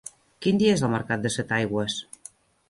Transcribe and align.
Quin 0.45 0.61
dia 0.61 0.71
és 0.77 0.83
el 0.87 0.91
mercat 0.93 1.27
de 1.27 1.33
Setaigües? 1.35 1.99